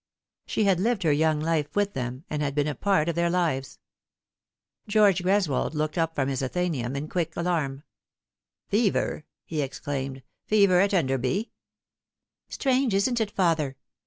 She 0.47 0.63
had 0.63 0.79
lived 0.79 1.03
her 1.03 1.11
young 1.11 1.39
life 1.39 1.75
with 1.75 1.93
them, 1.93 2.25
and 2.27 2.41
had 2.41 2.55
been 2.55 2.65
a 2.65 2.73
part 2.73 3.07
of 3.07 3.13
their 3.13 3.29
lives. 3.29 3.77
George 4.87 5.21
Greswold 5.23 5.75
looked 5.75 5.95
up 5.95 6.15
from 6.15 6.27
his 6.27 6.41
Athenaeum 6.41 6.95
in 6.95 7.07
quick 7.07 7.35
alarm." 7.35 7.83
Fever 8.71 9.25
P' 9.47 9.57
he 9.57 9.61
exclaimed," 9.61 10.23
fever 10.47 10.79
at 10.79 10.91
Enderby 10.95 11.51
I"" 11.51 11.51
Strange, 12.55 12.95
isn't 12.95 13.21
it, 13.21 13.29
father 13.29 13.77